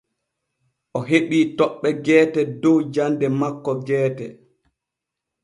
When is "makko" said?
3.39-3.71